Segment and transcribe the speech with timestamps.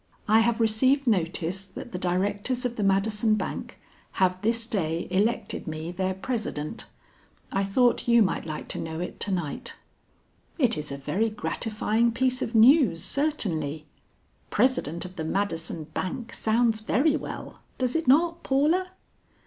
[0.27, 3.79] "I have received notice that the directors of the Madison Bank
[4.13, 6.87] have this day elected me their president.
[7.51, 9.75] I thought you might like to know it to night."
[10.57, 13.85] "It is a very gratifying piece of news certainly.
[14.49, 18.87] President of the Madison Bank sounds very well, does it not, Paula?"